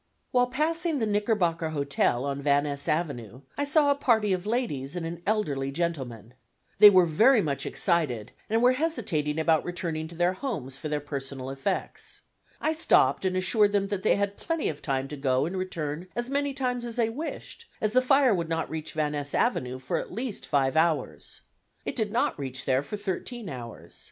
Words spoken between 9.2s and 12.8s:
about returning to their rooms for their personal effects. I